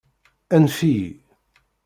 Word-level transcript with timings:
Anef-iyi. 0.55 1.09